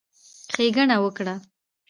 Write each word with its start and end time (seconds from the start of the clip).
ښېګڼه 0.53 0.97
وکړه، 1.03 1.35